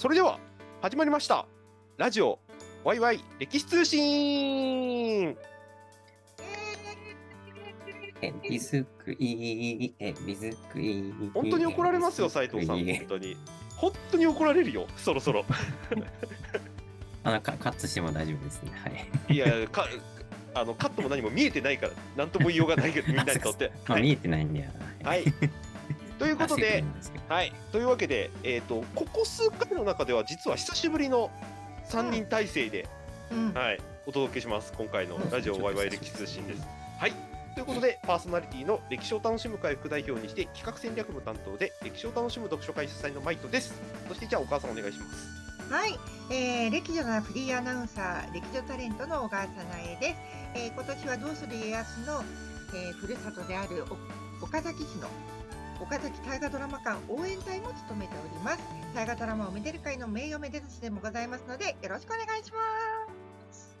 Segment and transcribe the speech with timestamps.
[0.00, 0.38] それでは
[0.80, 1.44] 始まりました
[1.98, 2.38] ラジオ
[2.84, 5.36] ワイワイ歴史通信
[8.22, 11.12] えびすくい、えびすくい。
[11.34, 13.36] 本当に怒られますよ斉藤さん本当に
[13.76, 15.44] 本当に怒られるよそろそろ
[17.22, 18.72] あのカカットしても大丈夫ですね。
[18.82, 19.34] はい。
[19.34, 19.86] いやか
[20.54, 24.70] あのカットも何も見えてないから何とも言いようがないけどみんなにとってまあ、はい見えてないんだよ。
[25.04, 25.24] はい
[26.20, 26.84] ということで
[27.30, 31.30] はい、というわけで、えー、とここ数回の中では実は久しぶりの
[31.88, 32.86] 3人体制で、
[33.32, 33.54] うん。
[33.54, 34.74] はい、お届けします。
[34.76, 35.30] 今回のうん。
[35.30, 36.62] ラジオワイワイ歴史通信です。
[36.98, 37.12] はい。
[37.54, 43.72] ということでパーソナリティの歴史を楽しむ会副代表にして企画戦略部担当で歴史を楽しむ読書会主催のマイトです。
[44.06, 45.72] そしてじゃあお母さんお願いします。
[45.72, 45.98] はい、
[46.30, 50.16] えー、歴女のフリーアナウンサー、歴女タレントの小川さなえです。
[50.54, 52.24] えー、今年はどうする家康の、
[52.74, 55.08] えー、ふるさとであるお岡崎市の
[55.80, 58.58] 岡崎大河ドラマ館応援隊も務めております。
[58.94, 62.58] 大河ドラマをめでる会の名誉めでたしでもございますので、よろしくお願いしま
[63.50, 63.78] す。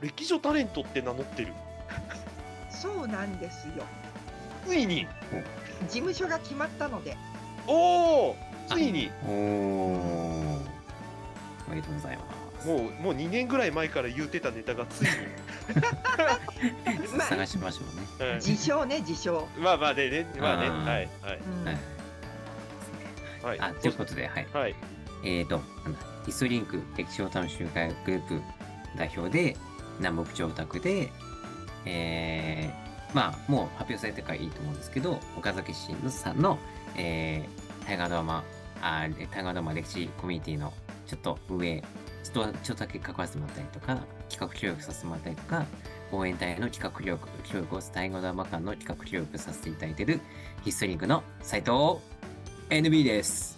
[0.00, 1.52] 歴女タレントって名乗ってる。
[2.70, 3.84] そうなんですよ。
[4.66, 5.06] ついに、
[5.82, 7.16] 事務所が決まったので、
[7.66, 8.36] おお
[8.68, 9.32] ついに、おお。
[11.66, 12.24] おめでとうございま
[12.62, 12.68] す。
[12.68, 15.10] もうもう2年ぐらい前から言うてたネタがついに。
[17.16, 17.82] ま あ探しましょ
[18.20, 18.32] うね。
[18.32, 19.48] うん自称ね、自称。
[19.58, 20.78] まあまあね、ねまあね、はい
[21.22, 21.78] はいうんはい
[23.44, 23.60] はい。
[23.60, 24.46] あ、ということで、はい。
[24.52, 24.74] はい。
[25.22, 28.42] えーと、なんだヒストリンク歴史を楽しむ会グループ
[28.96, 29.56] 代表で、
[29.98, 31.10] 南北朝宅で、
[31.84, 36.58] えー、まあ、もう発表されてからいいと思うんですけど、岡崎市のさんの、
[36.96, 38.44] えー、大河ドラマ、
[38.80, 40.72] あー大河ドラマ歴史コミュニティの
[41.06, 41.82] ちょっと上、
[42.22, 43.98] ちょっと、ちょっとだけ関わらせてもらったりとか、
[44.34, 45.64] 企画協力させてもらったりとか、
[46.10, 50.20] 応援隊の企画協力、協力を大河ドラマ館の企画協力させていただいている
[50.64, 52.00] ヒストリンクの斉藤
[52.68, 53.56] NB です。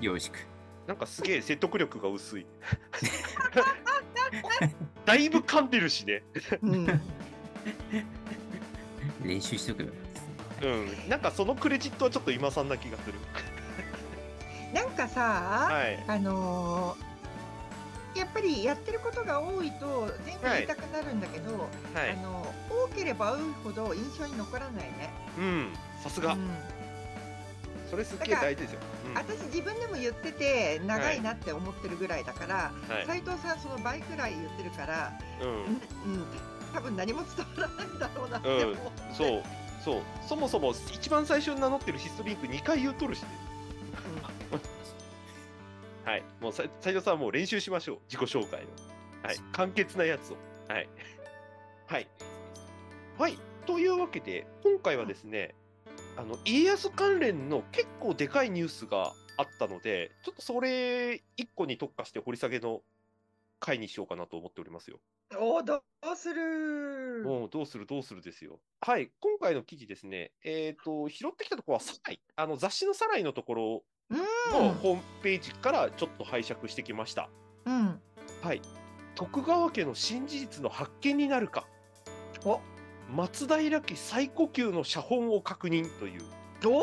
[0.00, 0.46] よろしく。
[0.86, 2.46] なんかすげえ説得力が薄い。
[5.04, 6.22] だいぶ噛んでるしね。
[6.62, 6.86] うん
[9.24, 9.96] 練習しとけばよ。
[10.62, 10.66] う
[11.06, 11.08] ん。
[11.08, 13.18] なんかそのクレジットはちょっと今さんな気がする。
[14.72, 16.04] なんかさ、はい。
[16.06, 17.11] あのー
[18.14, 22.10] やっぱりやってることが多いと全部言いたくなるんだけど、はい。
[22.10, 25.10] あの多ければ多いほど印象に残らないね。
[25.38, 25.72] うん。
[26.02, 26.34] さすが。
[26.34, 26.50] うん
[27.90, 28.80] それすっげえ大事ですよ。
[29.06, 33.06] うん私自分でも言ってて長いなって思ってるぐらいだから、はい。
[33.06, 35.12] 斉藤さんその倍くらい言ってるから、
[35.42, 35.48] うう
[36.10, 36.26] んん、
[36.72, 39.42] 多分何も伝わらないんだろうなってうん思って、そう。
[39.84, 40.02] そう。
[40.26, 43.28] そもそも一番最初に名乗ってるヒストリンク2回言うとるしね。
[46.04, 46.24] はい。
[46.40, 47.98] もうさ斉藤さんはもう練習しましょう。
[48.08, 48.68] 自己紹介の。
[49.22, 49.36] はい。
[49.52, 50.36] 簡潔なやつを。
[50.68, 50.88] はい。
[51.86, 52.08] はい。
[53.18, 53.38] はい。
[53.66, 55.54] というわけで、今回はですね、
[56.16, 62.82] あの、家康関連の結構でかいニュースがあったので、ちょっとそれ一個に特化して掘り下げの
[63.60, 64.98] 回にしようかなと思っておりますよ。
[65.38, 65.82] おーど
[66.12, 67.86] うするもうどうする？
[67.86, 68.58] どうするですよ。
[68.80, 69.10] はい。
[69.20, 73.82] 今回の記事ですね、えっ、と、拾ってきたところは、サライ、あの、雑誌のサライのところうん
[74.12, 77.28] のホームページからちょっと拝借してきました。
[77.66, 78.00] うん
[78.42, 78.62] はい。
[79.14, 81.66] 徳川家の新事実の発見になるか。
[82.44, 82.60] お
[83.14, 86.22] 松平家最古級の写本を確認という。
[86.66, 86.82] お？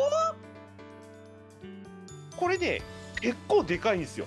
[2.38, 2.82] これね、
[3.20, 4.26] 結構でかいんですよ。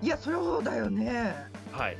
[0.00, 1.34] いやそうだよね
[1.72, 1.98] はい。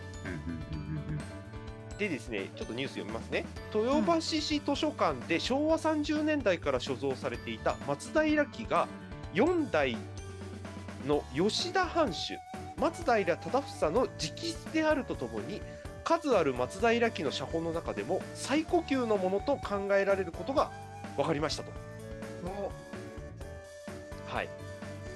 [1.98, 3.44] でですね、ちょっとニュース読みますね。
[3.74, 8.88] 豊橋市図書館で昭和30年代から所蔵されていた松平記が
[9.34, 9.98] 4代
[11.06, 12.38] の吉田藩主
[12.78, 15.60] 松平忠房の直筆であるとともに
[16.04, 20.70] 数ある松平記の写本の中でも最古級のものと考えられることが
[21.16, 21.70] 分かりましたと。
[24.26, 24.48] はい、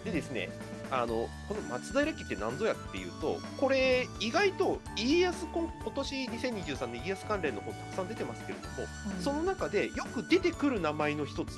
[0.04, 0.50] でですね
[0.90, 8.88] あのこの松平記って何ぞやっていうとこれ意外と家康今今年2023年家康関連の本たくさん出てますけれども、
[9.20, 11.56] その中でよく出てくる名前の一つ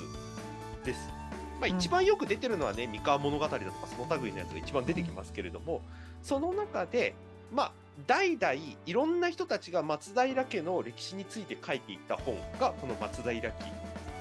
[0.85, 1.16] です。
[1.59, 1.77] まあ、うん。
[1.77, 5.81] 一番よく出てるのはね、三河物語だとかその類のやつが一番出てきますけれども、
[6.23, 7.13] その中で、
[7.53, 7.71] まあ、
[8.05, 8.53] 代々
[8.85, 13.47] いろんな人たちが松平家の歴史について書いていった本がこの松平記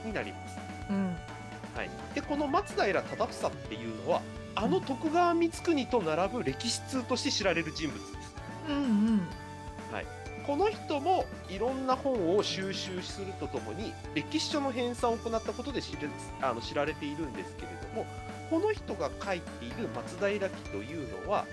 [0.05, 0.59] になります。
[0.91, 1.17] うん。
[1.75, 4.23] はい、でこの松平忠房っていうのは
[4.55, 8.35] あの徳川光圀と並ぶ歴史通として知られる人物です。
[8.71, 9.21] うんうん
[10.47, 16.09] この人もいろんな本を収集するとともに歴史書の編纂を行ったことで知れ
[16.41, 18.07] あの知られているんですけれども
[18.49, 21.47] この人が書いている松平記というのは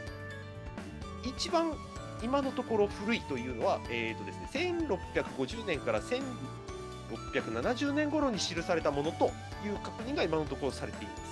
[1.25, 1.73] 一番
[2.21, 9.25] 今のところ古いというのは、えーとですね、1650年から1670年頃に記されたものと
[9.65, 11.23] いう確認が今のところされています。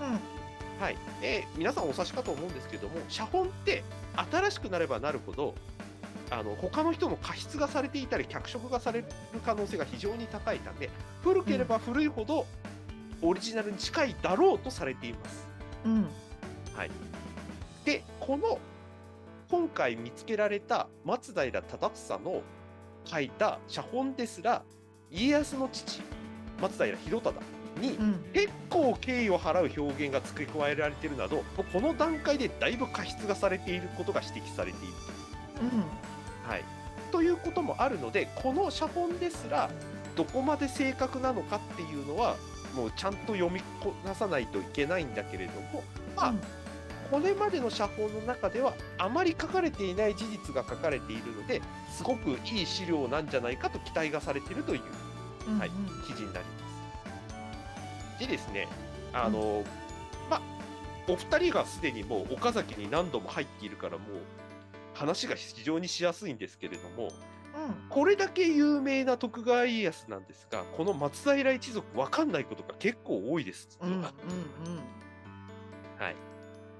[0.00, 0.20] うん
[0.80, 3.82] はいえー皆さんお察しかと思うんですけども写本って
[4.30, 5.56] 新しくなればなるほど
[6.30, 9.06] あの他の人の過失がされていたり脚色がされる
[9.44, 10.90] 可能性が非常に高いため
[11.22, 12.46] 古ければ古いほど
[13.22, 15.48] オリジナルに近いだろうとされています。
[15.84, 16.06] うん。
[16.74, 16.90] はい、
[17.84, 18.58] でこの
[19.50, 22.42] 今回見つけられた松平忠房の
[23.04, 24.62] 書いた写本ですら
[25.10, 26.02] 家康の父
[26.60, 27.40] 松平広忠
[27.80, 28.24] にうん。
[28.32, 34.94] 結構敬意を払う表現が付け加えられているなどもうこの段階でだいぶ過失がされていることが指摘されている。
[34.94, 36.17] と。
[36.48, 36.64] はい、
[37.12, 39.70] ということもあるのでこの写本ですら
[40.16, 42.36] どこまで正確なのかっていうのは
[42.74, 45.82] もうちゃんと読みこなさないといけないんだけれども
[46.16, 46.34] まあ、
[47.12, 51.62] これまでの写本の中ではあまり書かれていない事実が書かれているので
[51.96, 54.82] すごくいい資料なんじゃないかと期待がされているという
[55.48, 55.70] うんはい
[56.06, 56.68] 記事になります。
[58.18, 58.66] でですね、
[59.12, 59.62] あの、
[60.28, 60.40] まあ、
[61.06, 63.98] お二人がすでにもう岡崎に何度も入っているからもう
[64.98, 67.10] 話が非常にしやすいんですけれども、うん
[67.90, 73.78] これだけ有名な徳川家康なんですが、この松平一族わかんないことが結構多いです。
[73.82, 74.04] うんうんうん
[75.98, 76.16] はい。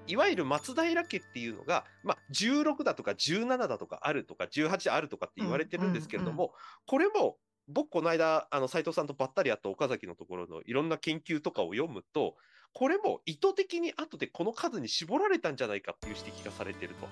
[0.06, 6.52] いわゆる松平家っていうのが、まあ、16だとか17だとかあるとか18あるとかって言われてるんですけれども、
[6.86, 7.36] これも
[7.68, 12.36] 僕この間あの斉藤さんとばったり会った岡崎のところのいろんな研究とかを読むと
[12.72, 17.08] これも意図的に後でこの数に絞られたんじゃないかっていう指摘がされてると。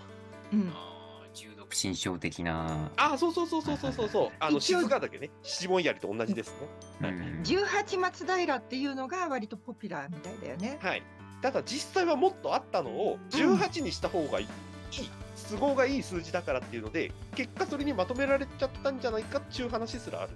[0.52, 0.72] うん
[1.36, 2.90] あー重読心象的な。
[2.96, 6.52] ああそうそうそうそうそうそうそうあの静かだけね七文槍と同じです
[7.00, 7.08] ね。
[7.08, 10.78] はいうん18松平っていうのが割とポピュラーみたいだよね。
[10.80, 11.02] はい。
[11.42, 14.48] ただ実際はもっとあったのを18にした方がいい、
[15.50, 20.30] 都合がいい数字だからっていうので、結果それにまとめられちゃったんじゃないかっていう話すらある。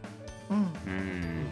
[0.51, 0.61] うん、う
[0.97, 1.47] ん。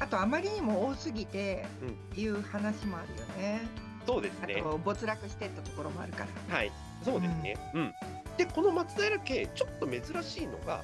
[0.00, 3.62] あとあまりにも多すぎてうんっていう話もあるよね。
[4.02, 4.60] あそうですね。
[4.60, 6.56] と没落してったところもあるから。
[6.56, 6.72] はい。
[7.04, 7.56] そうですね。
[7.74, 7.94] うん。
[8.36, 10.82] で、この松平家、ちょっと珍しいのが、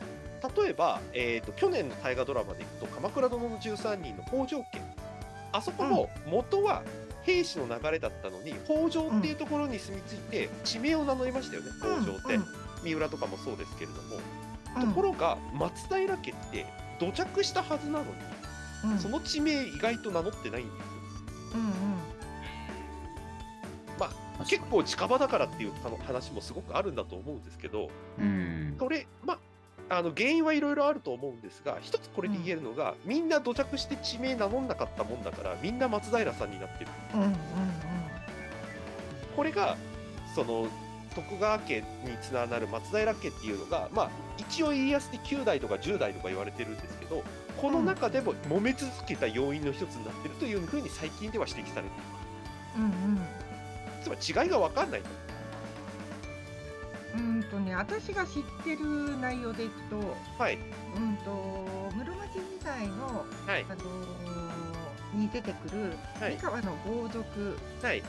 [0.56, 4.80] 例えば、えー、と去年の大河ドラマでいくと「鎌倉殿の13人」の北条家。
[5.50, 6.82] あそこも元は
[7.22, 12.44] 兵士の流れだったのに北条っていうところに住み着いて地名を名乗りましたよね北条って、うん。
[12.82, 14.20] 三浦とかもそうですけれども、
[14.76, 14.88] うん。
[14.88, 16.66] ところが松平家って
[17.00, 18.98] 土着したはずなのに、うん。
[18.98, 20.86] その地名意外と名乗ってないんですよ。
[21.54, 22.17] うんうん
[24.46, 25.72] 結構近場だからっていう
[26.06, 28.76] 話もすごくあるんだと思うんですけどうん。
[28.78, 29.38] それまあ
[29.90, 36.90] あの原因はいろいろあると思うんですが一つこれで言えるのが、みんな土着して地名名乗んなかったもんだからみんな松平さんになってる。
[37.14, 37.34] うんうん
[39.34, 39.76] これが
[40.34, 40.66] その
[41.14, 41.84] 徳川家に
[42.20, 47.22] つながる松平家っていうのがまあ一応家康で9代とか10代とか言われてるんですけど
[47.56, 51.92] この中でも揉め続けた要因の一つになってるというふうに最近では指摘されている
[52.78, 53.20] うんうん
[54.02, 55.08] つまり違いが分かんないと。
[57.16, 59.96] うんうんとね私が知ってる内容でいくと
[60.38, 60.58] はい。
[60.96, 61.30] うんと
[61.96, 63.64] 室町時代のはい。
[63.68, 64.58] あのー
[65.14, 66.32] に出てくるはい。
[66.32, 68.02] 三河の豪族はい。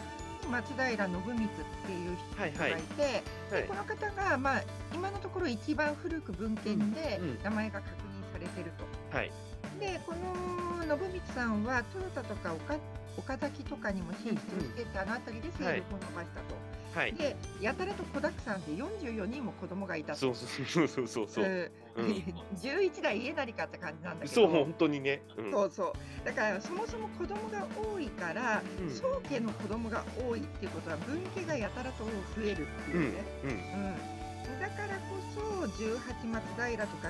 [0.51, 1.47] 松平信光っ
[1.85, 3.63] ていう人がいて、はいはい。
[3.67, 4.61] この方が、まあ、
[4.93, 7.43] 今のところ一番古く文献でうんうん。
[7.43, 8.71] 名前が確認されてる
[9.11, 9.17] と。
[9.17, 9.31] はい。
[9.79, 12.75] でこの信光さんは豊田とか岡
[13.17, 16.55] 岡崎とかにも進出をしてて、あの辺りで勢力を伸ばしたと。
[16.95, 17.13] はい。
[17.13, 20.19] でやたらと子だくさんで44人も子供がいたと。
[20.19, 21.47] そうそうそうそうそうう。
[21.47, 21.71] ん。
[21.97, 22.11] うん。
[22.57, 24.33] 11代家なりかって感じなんだけど。
[24.33, 25.51] そう本当にね、うん。
[25.51, 26.25] そうそう。
[26.25, 28.89] だからそもそも子供が多いから、うん。
[28.89, 32.11] 宗家の子供が多いっていうことは分家がやたらと増
[32.43, 33.49] えるってうんいうね、うん。
[33.49, 34.59] うん。
[34.59, 37.09] だからこそ18松平とか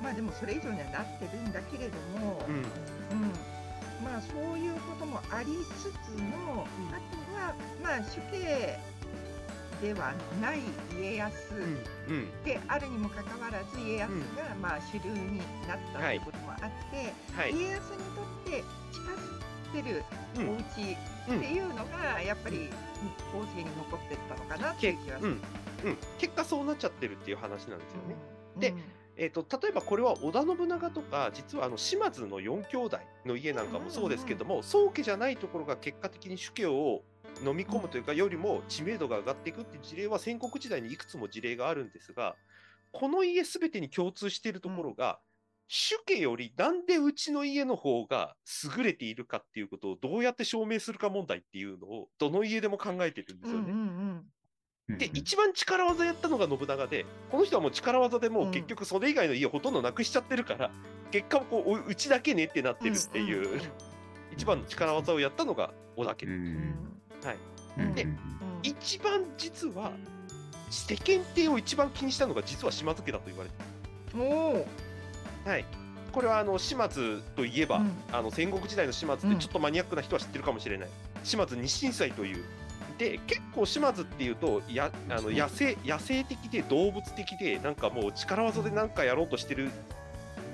[0.00, 2.54] まあでもそれ以上にはなってるんだけれども、うん。
[2.54, 2.64] うん
[4.02, 8.78] まあそういうこともありつつも、あとはまあ主家
[9.80, 10.60] ではない
[10.98, 12.44] 家康うんうん。
[12.44, 15.38] であるにもかかわらず家康がまあ主流に
[15.68, 16.58] なったということもあっ
[16.90, 17.52] て、はい。
[17.52, 20.04] 家康にとって近づってる
[20.38, 20.48] うん。
[20.50, 20.64] お家っ
[21.26, 22.70] ていうのがやっぱり
[23.32, 25.30] 後世に残ってったのかなっていう気がする。
[25.30, 25.42] うん。
[25.84, 28.16] うん、結果そうなっちゃってるっていう話なんですよね。
[28.56, 28.60] うん。
[28.60, 28.74] で
[29.20, 37.02] えー、と例えばこれは織田信長とか実はあの島津の4兄弟の家なんかもそうですけども、宗家じゃないところが結果的に主家を
[37.44, 42.36] 飲み込むというか、よりも知名度が上がっていくっていう事例は戦国時代にいくつも事例があるんですが
[42.92, 45.18] この家全てに共通しているところが、
[45.66, 48.34] 主家よりなんでうちの家の方が
[48.76, 53.72] 優れているかっていうことをどうやって証明するか問題っていうのをどの家でも考えてるんですよね。
[53.72, 54.24] うんうん
[54.88, 60.70] で、一番力技やったのが信長で、この人はもう力技でもう結局それ以外の家ほとんどなくしちゃってるから、
[61.10, 63.60] 結果こう、ううちだけねってなってるっていう、うんうん
[64.30, 66.26] 一番の力技をやったのが織田家。
[66.26, 66.74] うん。
[67.94, 68.18] でうんうん
[68.62, 69.92] 一番実は
[70.70, 73.56] 世間体を一番気にしたのが実は島津家だと言われて
[74.16, 74.52] おお。
[74.54, 74.64] る。
[75.44, 75.64] はい。
[76.12, 80.88] これはあの島津といえば、うんあの戦国時代の島津ってちょっとマニアックな人は知ってるかもしれない。
[81.24, 82.44] 島津日清祭という。
[82.98, 89.70] で結構島津っていうとやあの野生野生的で動物的でなんかもう力技で何かやろうとしてる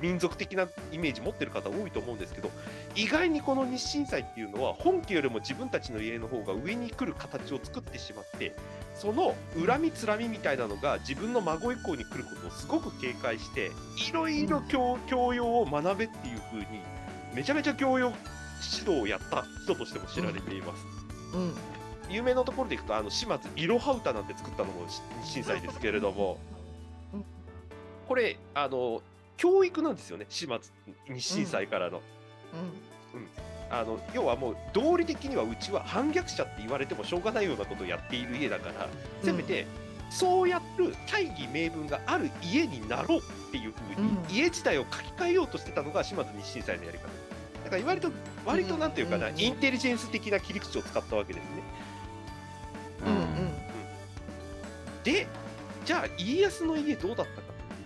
[0.03, 2.51] 民族的なイメージ持ってる方多いと思うんですけど
[2.95, 8.55] 意外にこの日清祭っていうのは本家よりも自分たちの家の方が上に来る形を作ってしまって
[8.95, 9.35] その
[9.67, 13.71] 恨みつらみみたいなのが自分の孫以降に来ることをすごく警戒して
[14.11, 16.67] いろいろ教教養を学べっていう風に
[17.35, 18.13] めちゃめちゃ教養
[18.77, 20.85] 指導をやった人としても知られています。
[21.35, 21.55] うん。
[22.11, 24.87] 有名なところでいくとあの島津いろは歌なんて作ったのも
[25.25, 26.39] 日清祭ですけれども。
[27.13, 27.25] うん。
[28.09, 29.03] これあの
[29.37, 30.71] 教育なんですよね島津
[31.09, 32.01] 日清祭からの。
[33.71, 38.87] あの要はもう道理的にはうちは反逆者って言われてもしょうがないようなことをやっている家だから
[39.23, 39.67] せめて
[40.11, 44.19] そうやる大義名分がある家になろうっていうふうに、うん。
[44.31, 47.09] 家自体を書き換えようとしてたのが島津日清祭のやり方。
[47.65, 48.13] だから割と
[48.45, 49.41] 割となんていうかな、うん。
[49.41, 51.63] インテリジェンス的な切り口を使ったわけですね
[55.05, 55.27] で
[55.85, 57.43] じゃあ家康の家どうだったか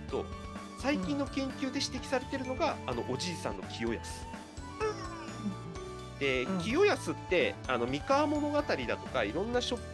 [0.09, 0.29] というと
[0.81, 4.27] 最近の研究で指摘されてるのが、あのおじいさんの清康
[6.21, 9.85] で、うん清康ってあの三河物語だとかいろんな書文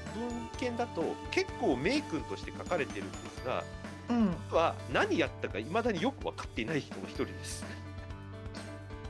[0.59, 3.65] 献だと結構名君として書かれてるんですが
[4.11, 4.35] うん。
[4.51, 7.65] 実は何やったかいまだによく分かっていない人の一人です。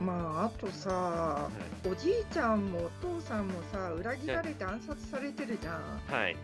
[0.01, 1.49] まああとさ、
[1.89, 6.01] おじいちゃんもお父さんもさ裏切られて暗殺されてるじゃん。
[6.07, 6.35] はい、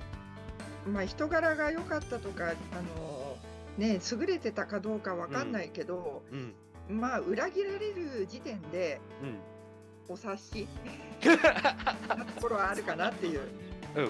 [0.87, 2.53] まあ人柄が良かったとかあ
[2.99, 3.37] の
[3.77, 6.53] ね優れてたかどうかわかんないけど、うん。
[6.89, 9.39] まあ裏切られる時点でうん。
[10.09, 10.67] お察し
[11.23, 13.41] な ところはあるかなっていう。
[13.95, 14.09] うん、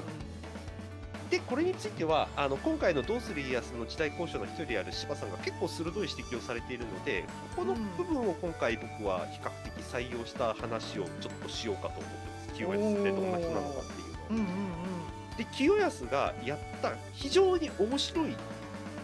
[1.29, 7.23] でこれについてはあの今回の「どうする家康」の時代交渉の一人である柴さんが結構鋭い指摘をされているので
[7.55, 12.53] ここの部分を今回僕は比較的採用した話をちょっとしようかと思ってます。
[12.53, 14.27] 清康ってどんな人なのかっていうのを。
[14.29, 15.00] うんうん
[15.41, 18.35] で清康がやった非常に面白い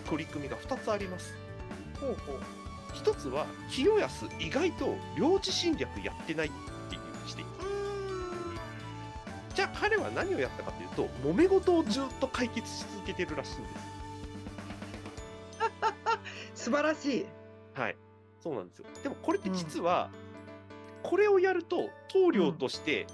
[0.07, 1.33] 取り組みが2つあります。
[1.99, 2.07] うん。
[2.09, 2.39] ほうほう。
[2.93, 6.51] 一つは清康意外と領地侵略やってないっ
[6.89, 7.45] ていう指摘
[9.55, 13.69] じゃあ彼は何をやったかというと揉め事をずっと解決し続けてるらしいんで
[16.53, 17.25] す 素晴らしい。
[17.73, 17.95] はい
[18.39, 20.09] そうなんですよでもこれって実は、
[21.03, 23.07] これをやると棟梁として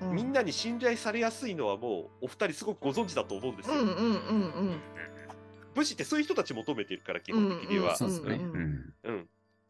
[0.00, 0.14] うん。
[0.14, 3.76] みんなに信頼されやすいのはもうお二人すごくご存知だと思うんですよ。
[5.74, 7.96] 武士ってそういう人たち求めてるから基本的には、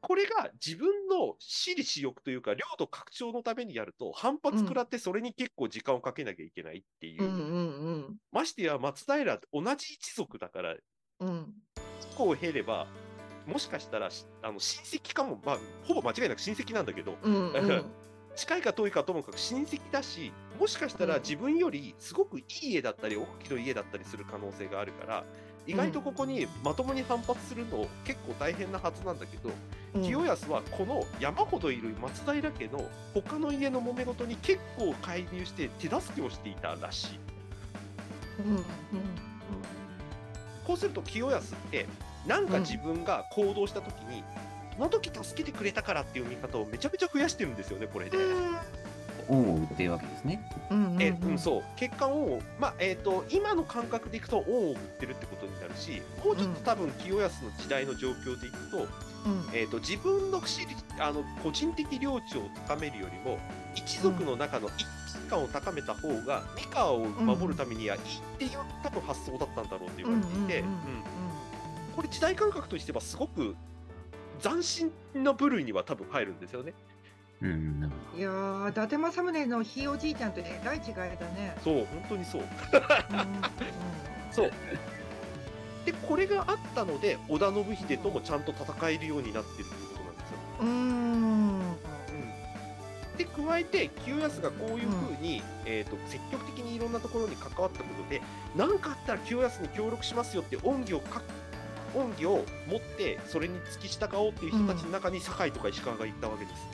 [0.01, 7.35] これが自分の私利私欲というか領土拡張のためにやると反発食らってそれに結構時間をかけなきゃいけないっていう、うんう
[7.99, 10.77] んましてや松平同じ一族だから
[11.21, 11.53] うん。
[12.17, 12.87] こを経れば
[13.47, 17.17] もしかしたらしあの親戚かも、まあ、ほぼ間違いなく親戚なんだけど。
[17.23, 17.85] うんうん。
[18.37, 21.23] 近いか遠いかともかく親戚だしもしかしたらうん。
[21.23, 25.25] 自分よりすごくいい家だったり大きな家だったりする可能性があるから
[25.67, 29.51] 意外とここにまともに反発するの結構大変なはずなんだけど、
[29.95, 30.03] うん。
[30.03, 37.19] 清康はこの山ほどいる松平家の他の家の揉め事に結構介入して手助けをしていたらしい。
[38.41, 38.63] うんうん。
[40.67, 41.87] こうすると清康って
[42.27, 48.19] なんか自分が行動した時に、その時助けてくれたからっていう見方をめちゃめちゃ増やしてるんですよねこれで。
[49.29, 50.43] 恩を売ってるわけですね。
[50.71, 51.63] うんうんえうん、そう。
[51.77, 58.87] 結果恩を、まあえー、と今の感覚でいくと恩を売ってるってことになるしもうちょっと多分清康の時代の状況でいくと,、うん。
[59.53, 60.41] えー、と自分の
[60.99, 63.39] あの個人的領地を高めるよりも
[63.75, 68.05] 一族の中の一致感を高めた方が三河を守るためにはいいっ
[68.39, 68.51] ていう
[68.83, 70.59] 多分発想だったんだろうって言われていて、うんうんうん。
[70.59, 71.03] うん。
[71.97, 73.55] これ時代感覚としてはすごく
[74.43, 76.73] 斬新な部類には多分入るんですよね。
[77.43, 77.93] うん。
[78.17, 81.03] いやー伊達政宗のひいおじいちゃんとね大違いだ
[81.35, 81.57] ね。
[81.63, 82.49] そう本当にそううん
[84.33, 84.51] そう。
[85.85, 90.39] で、これがあったので、織田信秀ともちゃんと戦えるようになってるってことなんですよ。
[90.61, 91.77] うんうん
[93.17, 98.23] で、加えて、清康がこういうふうに、えーと、積極的にいろんなところに関わったことで、
[98.57, 101.21] 何かあったら清康に協力しますよって恩義をか
[101.95, 106.67] 恩義を持って、それに付き従おうっていう人たちの中に、堺とか石川がいたわけです。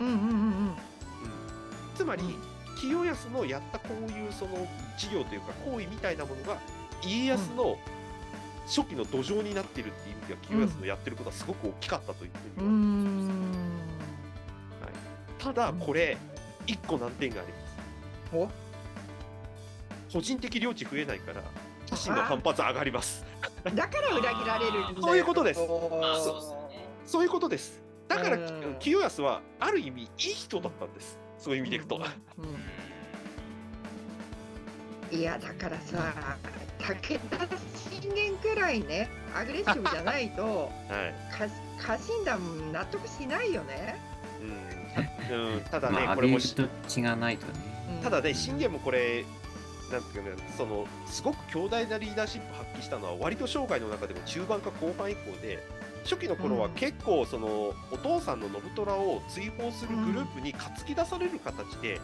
[0.00, 0.24] うんうんうんう
[0.70, 0.76] ん。
[1.94, 2.22] つまり、
[2.78, 6.58] 清康のやったこういうその事業というか行為みたいなものが
[7.02, 7.78] 家康の
[8.66, 13.34] 初期の土壌になっているっていう意味では清康のやってることはすごく大きかったというふううに言われてい。
[14.84, 14.92] ま
[15.38, 15.54] す、ん。
[15.54, 16.18] ただこれ
[16.66, 18.50] 一個難点があります
[20.12, 20.16] お？
[20.18, 21.42] 個人的領地増えないから
[21.90, 23.24] 家臣の反発上がります
[23.74, 24.72] だから裏切られる。
[25.00, 25.60] そういうことです。
[25.60, 26.88] あそうですね。
[27.04, 27.82] そういうことです。
[28.08, 28.76] だからうん。
[28.78, 31.18] 清安はある意味いい人だったんです。
[31.38, 32.00] そういう意味でいくと、
[35.12, 35.18] うん。
[35.18, 36.12] いやだからさ
[36.78, 37.38] 武田
[38.00, 41.14] 信玄くらいねアグレッシブじゃないとはい。
[41.32, 41.46] か
[41.94, 44.00] 家臣団納得しないよね。
[44.40, 44.76] うん。
[45.28, 47.52] うん、ただね、まあ、これも違わないとね。
[47.96, 48.02] うん。
[48.02, 49.24] ただね、信玄もこれ、
[49.90, 55.62] なんていうかね、そのすごく強大なリーダーシップ発揮したのは、割と生涯の中でも中盤か後半以降で、
[56.04, 62.00] 初期の頃はうん結構、そのお父さんの信虎を追放するグループに担ぎ出される形で、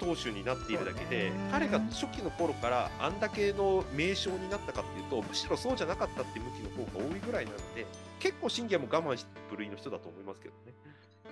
[0.00, 7.86] 当主になっているだけで彼が初期の頃からあんだけの名将になったかっていうと、むしろそうじゃなかったって向きの方が多いぐらいなので、
[8.18, 10.72] 結構信玄も我慢してる部類の人だと思いますけどね。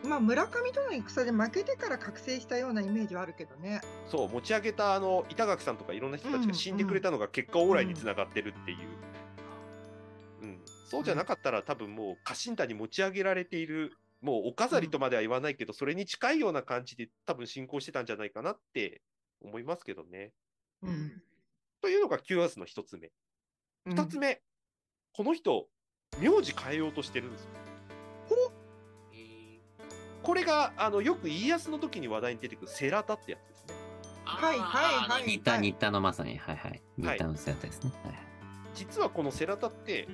[0.04, 3.80] まあ村上との戦で負けてから覚醒したようなイメージはあるけどね。
[4.10, 8.78] そう持ち上げたあの板垣さんとかいろんな人たちが死んでくれたのが結果往来につながってるっていう、
[10.42, 19.02] うんそうじゃなかったら多分もう家臣団に持ち上げられているもうお飾りとまでは言わないけど、それに近いような感じで多分進行してたんじゃないかなって
[19.40, 20.32] 思いますけどね。
[20.82, 21.22] うん。
[21.80, 23.10] というのが Q アースの一つ目。
[23.86, 24.42] 二つ目、
[25.14, 25.66] この人
[26.20, 27.50] 名字変えようとしてるんですよ。
[30.22, 33.74] これがあのよく家康の時に話題に出てくるセラタってやつですね。
[34.24, 36.82] はいはいはい新田、新田のまさに、はいはい。
[36.98, 37.92] 新田の姿ですね。
[38.04, 38.30] はいはい
[38.74, 40.08] 実はこのセラタって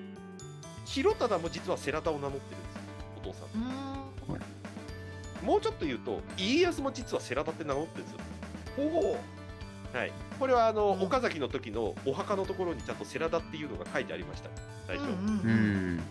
[0.87, 2.81] 広忠も実はセラタを名乗ってるんですよ
[3.19, 5.47] お父さんうん。
[5.47, 8.19] もうちょっと言うと家康も実はセラタって名乗ってるんですよ
[8.79, 9.13] おお。
[9.97, 14.51] はいこれはあの、うん岡崎の時のお墓のところにちゃんとセラタっていうのが書いてありました
[14.87, 16.03] 最初、うんううん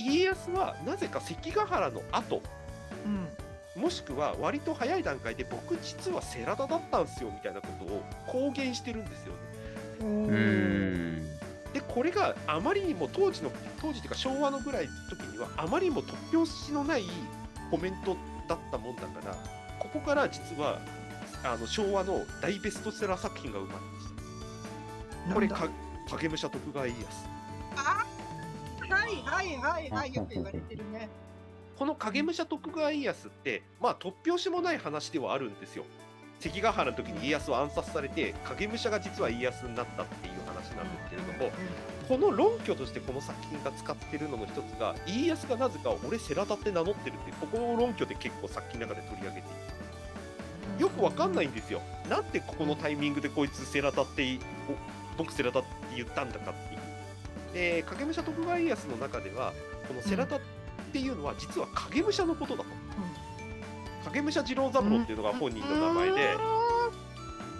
[0.00, 2.42] 家康はなぜか関ヶ原の後
[3.04, 3.82] うん。
[3.82, 9.40] もしくは割と早い段階で僕実はセラタだったんですよみたいなことを公言してるんですよね。
[11.72, 17.04] でこれがあまりにも当時の当時っていうか昭和のぐらいの時にはあまりにも突拍子のない
[17.70, 18.16] コメント
[18.48, 19.36] だったもんだから
[19.78, 20.80] ここから実は
[21.44, 25.68] あの昭和の大ベストセラー作品が生まれましたこれか
[26.10, 27.06] 影武者徳川家康
[28.90, 31.08] はいはいはいはいよく言われてるね。
[31.80, 35.84] この影武者徳川家康ってまあ突拍子もない話ではあるんですよ
[36.38, 41.50] 関ヶ原の時に家康は暗殺されて影武者が実は家康になったっていう話なんですけれども、
[42.06, 49.50] この論拠としてこの作品が使ってるのの一つが家康がなぜか俺セラタって名乗ってるってここの論拠で結構作品の中で取り上げてい
[50.76, 54.38] てよくわかんないんですよなんでここのタイミングでこいつセラタって
[55.16, 56.79] 僕セラタって言ったんだかっていう
[57.52, 59.52] で影武者徳川家康の中では
[59.88, 60.40] このセラタっ
[60.92, 62.70] ていうのは実は影武者のことだと
[64.04, 66.36] 影武者次郎三郎っていうのが本人の名前で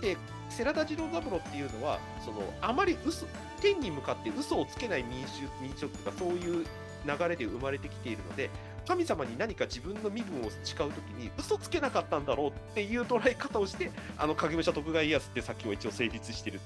[0.01, 0.17] で
[0.49, 3.27] 世良田次郎三郎っていうのはそのあまり嘘
[3.61, 6.67] 天に向かって嘘をつけない民主民族とかそういう
[7.07, 8.51] 流れで生まれてきているので
[8.87, 16.61] 神様に何か自分の身分を誓う時に嘘つけなかったんだろうっていう捉え方をしてあの影武者徳川家康って作品は一応成立してる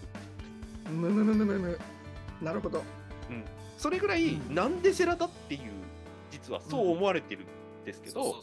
[0.91, 1.79] むむむむむむ。
[2.41, 2.83] なるほど。
[3.79, 4.55] それぐらい、うん。
[4.55, 5.61] なんで世良田っていう
[6.31, 8.35] 実はそう思われてるんですけど。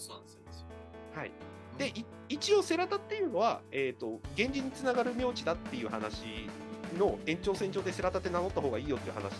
[1.14, 1.32] はい、
[1.78, 6.50] でい一応、世良田っていうのは、えー、と源氏につながる名字だっていう話
[6.98, 9.34] の延長線上で世良田って名乗った方がいいよっていう話。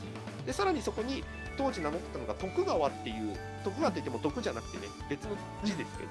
[0.46, 1.24] でさらにそこに
[1.58, 6.10] 当時名乗ってたのが徳川っていう徳川って言っても徳じゃなくてね別の字ですけど、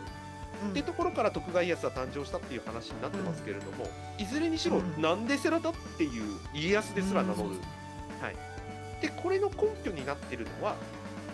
[0.65, 0.71] うん。
[0.71, 3.87] っていうところから徳川家康は誕生したっていう話になってますけれども、
[4.19, 5.03] いずれにしろ、うん。
[5.03, 7.61] なんで世良田っていう家康ですら名乗る、うん。
[8.23, 8.37] はい、
[9.01, 10.77] でこれの根拠になってるのは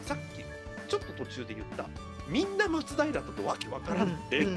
[0.02, 0.44] さっき
[0.88, 1.86] ちょっと途中で言った
[2.28, 4.56] みんな松平だとわけわからんっていう、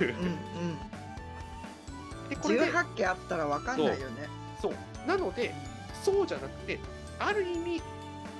[2.30, 4.28] でこれで18件あったらわかんないよね。
[4.62, 4.74] そう
[5.08, 5.54] なので
[6.04, 6.80] そうじゃなくて
[7.20, 7.82] ある意味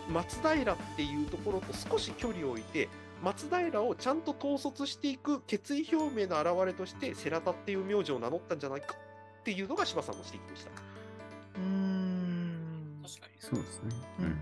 [0.10, 2.90] 松平っていうところと少し距離を置いて
[3.24, 8.96] 松平をちゃんと統率していく決意表明の表れとして世良田っていう名字を名乗ったんじゃないか
[9.42, 10.72] っていうのが柴さんの指摘でした。
[10.72, 11.89] うーん。
[13.16, 13.42] 確かに。
[13.42, 13.96] そうですね。
[14.20, 14.40] うんうんうん。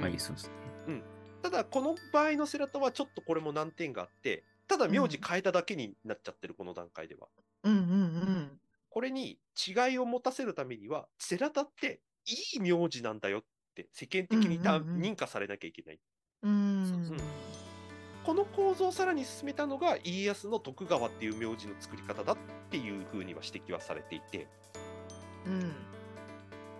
[0.00, 1.02] まあいいそうですね。
[1.42, 7.28] ただこの場合の世良田はちょっとこれも難点があってただ名字変えただけになっちゃってるこの段階では。
[7.64, 8.60] うんうんうん。
[8.90, 13.42] これに違いを持たせるためには世良田っていい名字なんだよっ
[13.74, 16.00] て世間的にたうんうんうん認可されなきゃいけない。
[16.42, 17.16] うーんそう
[18.24, 22.36] この構造をさらに進めたのが家康の徳川っていう名字の作り方だっ
[22.70, 24.46] ていうふうには指摘はされていて
[25.46, 25.72] うん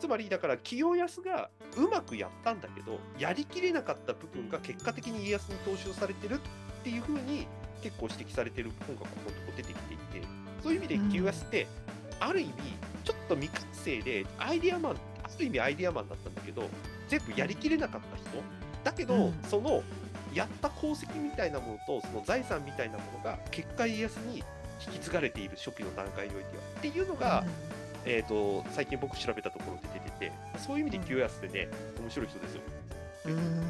[0.00, 6.38] つまりだから清安がうまくやったんだけどやりきれなかった部分が結果的に家康に踏襲されてるっ
[6.82, 7.46] ていうふうに
[7.82, 10.26] 結構指摘されてる部分がここのとこ出てきていて
[10.62, 11.10] そういう意味でうん。
[11.10, 11.66] 清安って
[12.18, 12.52] ある意味
[13.04, 16.68] ちょっと未完生でアイディアマンある意味アイディアマンだったんだけど
[17.08, 18.42] 全部やりきれなかった人。
[18.84, 19.34] だけど、うん。
[19.48, 19.82] その
[20.32, 24.44] やった功績みたいなものとその財産みたいなものが結果家康に
[24.86, 26.62] 引き継がれている初期の段階においては。
[26.78, 27.44] っていうのが、
[28.04, 31.68] えー、と最近僕調べたところで出ててそういう意味で清安ってね
[32.00, 32.62] 面白い人ですよ。
[33.26, 33.62] うん。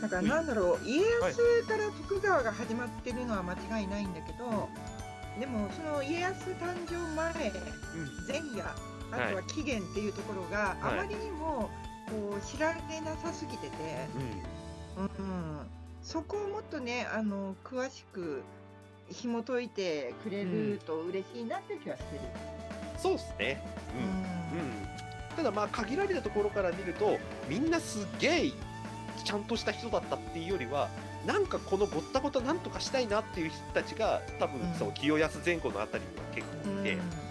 [0.00, 4.68] だからなんだろう家康から徳川が始まってるのは間違いないんだけど、
[5.40, 7.34] でもその家康誕生前
[8.28, 8.64] 前夜
[9.10, 11.68] あとは起源っていうところがあまりにも
[12.06, 13.72] こう知られなさすぎてて、
[14.96, 15.04] うん。
[15.04, 15.58] うん。
[16.02, 18.42] そこをもっとねあの詳しく
[19.10, 22.20] 紐解いてくれると嬉しいなって気はしてる。
[22.98, 23.64] そうですね。
[24.52, 27.18] うんうん、ただまあ限られたところから見ると
[27.48, 28.52] みんなすげえ
[29.24, 30.88] ちゃんとした人だったっていうよりは
[31.26, 37.28] なんかこのごったごたなんとかしたいなっていう人たちが多分うんその清安前後のあたりには結構いて、うんうん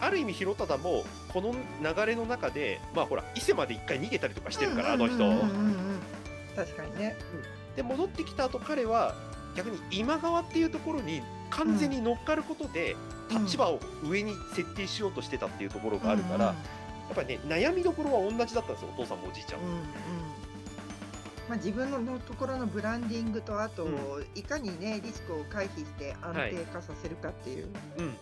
[0.00, 1.52] ある意味広忠もこの
[1.82, 5.16] 流れの中でまあほら伊勢まで一回逃げたりとかしてるからあの人。
[6.54, 7.16] 確かにね。
[7.76, 9.14] で戻ってきた後彼は
[9.56, 12.96] 逆に今川っていうところに完全に乗っかることで
[13.30, 13.44] うん。
[13.44, 16.54] 立場を上に設定しようとしてたっていうところがあるから、や
[17.12, 19.66] っぱりね悩みどころは同じだったんですよお父さんもおじいちゃんも。
[19.66, 19.82] うんうん
[21.48, 23.88] まあ、自分のところのブランディングとあと、う
[24.34, 27.68] いかにねリスクを回避して安定化させるかっていう。
[27.98, 28.14] うん、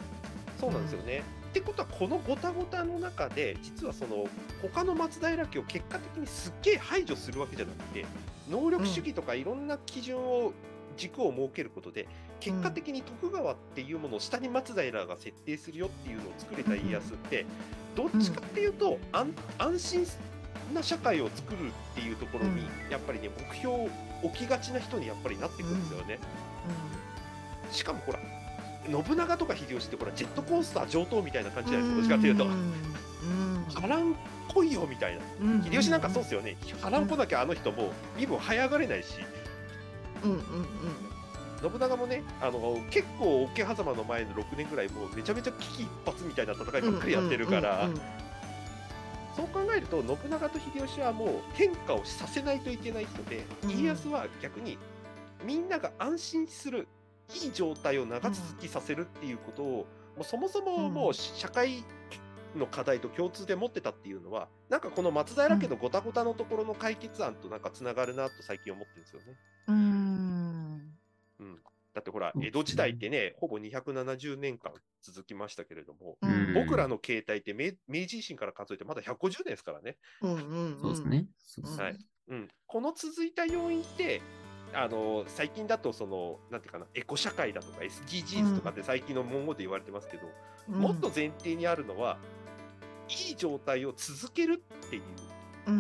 [0.61, 1.23] そうなんですよね。
[1.51, 4.27] ってことはこのごたごたの中で実はその
[4.61, 8.05] 他の松平家を結果的にすっげえ排除するわけじゃなくて
[8.51, 10.53] 能力主義とかいろんな基準を
[10.97, 12.07] 軸を設けることで
[12.41, 17.47] 結果的に徳川っていうものを下に松平が設定するよっていうのを作れた家康って
[17.97, 20.07] どっちかっていうと安安心
[20.73, 22.55] な社会を作るっていうところにう
[22.89, 22.91] ん。
[22.91, 23.89] やっぱりね目標を
[24.23, 26.19] 置きがちな人にやっぱりなってくるんですよね。
[27.71, 28.19] しかもほら
[28.87, 32.45] 信長とか秀吉ってほらジェットコースター上等みたいな感じじゃないですかどっちかっていうと。
[32.45, 33.65] うん。
[33.75, 34.15] 波乱
[34.49, 35.23] 来いよみたいな。
[35.41, 35.63] うん。
[35.65, 36.57] 秀吉なんかそうですよね。
[36.83, 39.15] 波乱来なきゃあの人もう身分早上がれないし
[40.25, 40.45] うんうんうん
[41.71, 48.01] 信長もねあの結構桶狭間の前の6年ぐらいもうめちゃめちゃ危機一髪みたいな戦いばっかりやってるから、うんうんうん
[49.35, 53.71] そう考えると信長と秀吉はもう変化をさせないといけない人で、うん。
[53.71, 54.79] 家康は逆に
[55.45, 56.87] みんなが安心する
[57.43, 61.83] いい状態を長続きさせるっていうことを、もうそもそももう社会
[62.55, 69.37] の課題と共通で持ってたっていうのはなんかこの松平家のごたごたのところの解決案となんかつながるなと最近思ってるんですよね。
[69.69, 70.97] うん。
[71.41, 71.59] うん、
[71.95, 74.73] だってほら江戸時代ってねほぼ270年間
[75.03, 76.55] 続きましたけれども、うん。
[76.55, 79.97] 僕らの携帯って明明治維新から数えてまだ150年ですからね。
[80.23, 81.27] うんうんそうですね。
[81.39, 81.85] そうですね。
[81.85, 81.99] はい。
[82.29, 84.23] うん、この続いた要因って
[84.73, 90.23] あの最近だとそのなんていうかなエコ社会だとか SDGs とかって最近の文言で言われてますけど、
[90.69, 90.81] うん。
[90.81, 92.19] もっと前提にあるのは
[93.09, 95.03] いい状態を続けるっていう、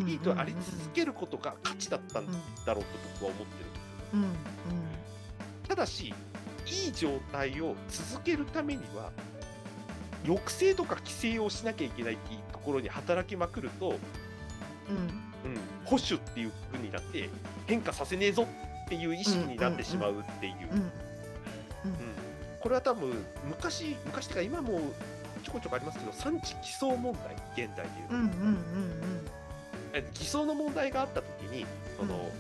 [0.07, 3.75] いいとあり続けることが価値だったんだろうと僕は思ってる。
[5.69, 6.15] ただし
[6.67, 9.11] いい状態を続けるためには
[10.25, 13.99] 抑制とか規制をしなきゃいけないっていうところに働きまくると、
[14.89, 17.29] うん、保守っていう風になって
[17.67, 18.47] 変化させねえぞ
[18.87, 20.55] っていう意識になってしまうっていう、
[22.61, 23.13] これは多分
[23.47, 24.81] 昔昔っていうか今も
[25.43, 28.15] ちょこちょこありますけど産地偽装問題現代でいうと、
[30.15, 31.67] 偽装の問題があった時に
[31.99, 32.31] その、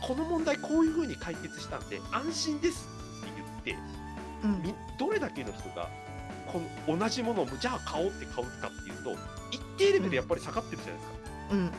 [0.00, 2.88] この問題こういう風に解決したんで安心です
[3.22, 3.32] って
[3.64, 3.82] 言って
[4.44, 4.74] うん。
[4.98, 5.88] どれだけの人が
[6.52, 9.16] この同じものをじゃあ買おうって買うかっていうと
[9.50, 11.18] 一定レベルやっぱり下がってるじゃないですか。
[11.52, 11.70] うんうん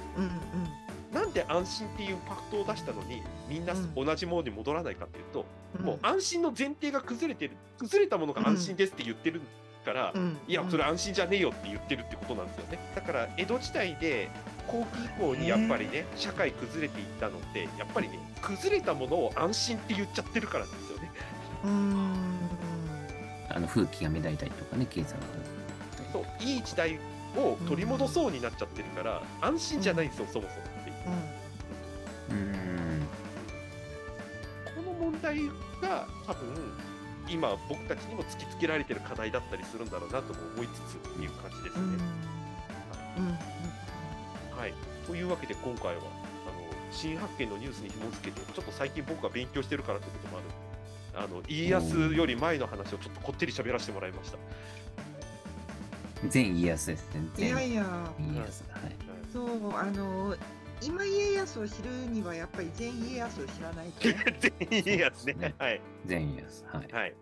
[1.13, 3.94] なんで安心っていうパクトを出したのにみんなうん。
[3.94, 5.46] 同じものに戻らないかっていうと、
[5.78, 5.86] うん。
[5.86, 9.42] もう安心の前提が崩れてる崩れたものが安心ですって言ってる
[9.86, 10.38] から、うん。
[10.48, 12.80] いやそれ安心じゃねえよって言ってるってことなんですよね。
[12.96, 14.30] だから江戸時代で
[14.67, 21.12] 後期以降にやっぱりね社会崩れていったのってやっぱりね崩れたものを安心って言っちゃってるからですよね。
[21.63, 22.34] うん。
[23.49, 25.19] あの風紀が目立いたりとかね、経済が。
[26.12, 26.99] そういい時代
[27.36, 30.95] を取り戻そうになっちゃってるから、安心じゃないんですよ、そもそもっていう。
[32.30, 33.04] う。
[34.76, 35.39] この問題
[35.82, 36.73] が多分
[37.30, 41.82] 今僕たちにも突きつけられてる課題だったりするんだろうなとも思いつつっていう感じですね。
[43.17, 43.26] うん。
[43.26, 43.38] うん
[44.63, 44.73] はい、
[45.06, 46.02] というわけで今回はあの
[46.89, 54.38] 新発見のニュースに紐付けてちょっと最近僕が勉強してるからということもあるあの家康より前の話をちょっとこってり喋らせてもらいました。
[56.30, 57.21] 全家康ですね。
[57.38, 57.86] い全やいや
[58.17, 58.63] 家康。
[58.69, 58.95] はい。
[59.34, 60.38] そうあの
[60.82, 65.56] 今家康を知るにはやっぱり全家康を知らないとね全員家康ねね。
[65.58, 66.65] はい全家康。
[66.71, 66.93] はい。
[66.93, 67.13] はい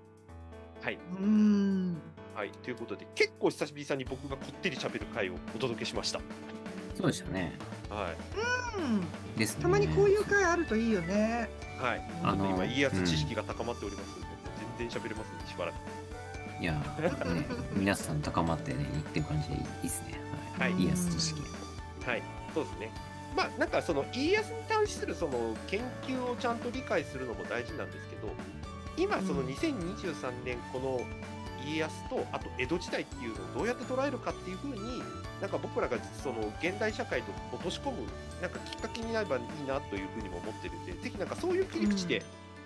[0.84, 1.98] はいうん
[2.36, 6.20] ははい、ということで、結構久しぶりに僕がこってり喋る回をお届けしました。
[7.02, 7.54] そうでしたね。
[7.90, 8.82] はい。
[8.82, 9.64] うん、ですね。
[9.64, 11.50] たまにこういう会あるといいよね。
[11.80, 12.02] はい。
[12.24, 14.28] あちょっと今、いいやつうん知識が高まっておりますので、
[14.78, 15.76] 全然喋れますね、しばらく。
[16.62, 20.20] いや、ね、皆さん高まってね、いってる感じでいいですね。
[20.60, 21.42] はいいいやつ知識。
[22.06, 22.92] はい、そうですね。
[23.36, 28.30] まあ、なんかその家康に対するその研究をちゃんと理解するのも大事なんですけど、
[28.98, 31.02] 今そのうん2023年この
[31.66, 35.02] 家康とあと江戸時代っていうのをどうやって捉えるかっていうふうに、
[35.42, 37.98] なんか僕らがその現代社会と落とし込む
[38.42, 42.24] なんかきっかけになればいいなというふうにも思ってるんで、ぜひなんかそういう切り口で、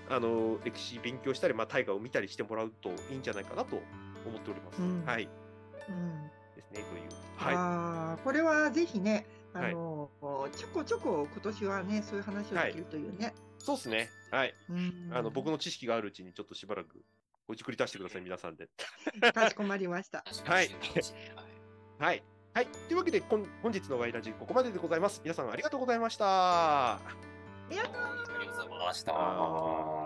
[0.09, 3.81] あの歴史勉強したり、まあ、大河を見たりしてもらうといいんじゃないかなと
[4.25, 4.81] 思っております。
[4.81, 5.27] うんはい。
[5.89, 7.09] うんですね、という。
[7.35, 7.55] はい。
[7.55, 10.09] ああ、これはぜひね、あの、
[10.55, 13.33] ちょこちょこ今年はね、そういう話をできるというね。
[13.59, 14.09] そうですね。
[14.31, 14.53] はい。
[14.69, 17.03] うんあの僕の知識があるうちにちょっとしばらく
[17.47, 18.69] ほじくり出してください、皆さんで。
[19.33, 20.23] かしこまりました。
[20.45, 20.73] はいはい
[21.99, 22.23] はい。
[22.53, 22.67] はい。
[22.67, 25.21] というわけで、こん本日のワイラジここまででございます。
[25.23, 26.93] 皆さんありがとうございました。
[26.93, 26.99] あ
[27.69, 30.04] りがとうございました。